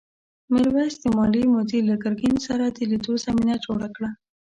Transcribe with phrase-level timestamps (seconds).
[0.51, 4.09] میرويس د مالیې مدیر له ګرګین سره د لیدو زمینه جوړه کړه.